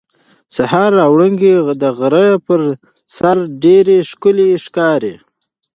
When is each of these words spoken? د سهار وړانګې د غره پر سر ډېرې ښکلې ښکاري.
د 0.03 0.03
سهار 0.55 0.91
وړانګې 1.13 1.53
د 1.81 1.83
غره 1.97 2.27
پر 2.45 2.61
سر 3.15 3.37
ډېرې 3.63 3.97
ښکلې 4.09 4.49
ښکاري. 4.63 5.15